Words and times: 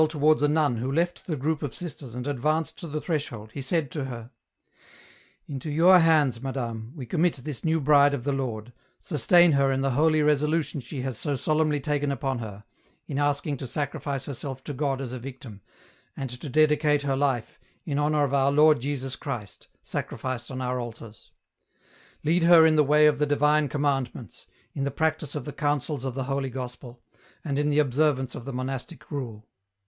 109 0.01 0.19
towards 0.19 0.41
a 0.41 0.47
nun 0.47 0.77
who 0.77 0.91
left 0.91 1.27
the 1.27 1.35
group 1.37 1.61
of 1.61 1.75
sisters 1.75 2.15
and 2.15 2.25
advanced 2.25 2.75
to 2.79 2.87
the 2.87 2.99
threshold, 2.99 3.51
he 3.51 3.61
said 3.61 3.91
to 3.91 4.05
her, 4.05 4.31
—"Into 5.47 5.69
your 5.69 5.99
hands, 5.99 6.41
Madame, 6.41 6.91
we 6.95 7.05
commit 7.05 7.35
this 7.35 7.63
new 7.63 7.79
bride 7.79 8.15
of 8.15 8.23
the 8.23 8.31
Lord, 8.31 8.73
sustain 8.99 9.51
her 9.51 9.71
in 9.71 9.81
the 9.81 9.91
holy 9.91 10.23
resolution 10.23 10.81
she 10.81 11.03
has 11.03 11.19
so 11.19 11.35
solemnly 11.35 11.79
taken 11.79 12.11
upon 12.11 12.39
her, 12.39 12.63
in 13.05 13.19
asking 13.19 13.57
to 13.57 13.67
sacrifice 13.67 14.25
herself 14.25 14.63
to 14.63 14.73
God 14.73 15.01
as 15.01 15.11
a 15.11 15.19
victim, 15.19 15.61
and 16.17 16.31
to 16.31 16.49
dedicate 16.49 17.03
her 17.03 17.15
life 17.15 17.59
in 17.85 17.99
honour 17.99 18.23
of 18.23 18.33
our 18.33 18.51
Lord 18.51 18.79
Jesus 18.81 19.15
Christ, 19.15 19.67
sacrificed 19.83 20.49
on 20.49 20.61
our 20.61 20.79
altars. 20.79 21.29
Lead 22.23 22.41
her 22.41 22.65
in 22.65 22.75
the 22.75 22.83
way 22.83 23.05
of 23.05 23.19
the 23.19 23.27
divine 23.27 23.69
Commandments, 23.69 24.47
in 24.73 24.83
the 24.83 24.89
practice 24.89 25.35
of 25.35 25.45
the 25.45 25.53
counsels 25.53 26.03
of 26.05 26.15
the 26.15 26.23
Holy 26.23 26.49
Gospel, 26.49 27.03
and 27.45 27.59
in 27.59 27.69
the 27.69 27.77
observance 27.77 28.33
of 28.33 28.45
the 28.45 28.51
monastic 28.53 29.11
rule. 29.11 29.47